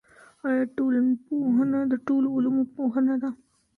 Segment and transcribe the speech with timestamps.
[0.47, 3.29] آیا ټولنپوهنه د ټولو علومو پوهنه ده؟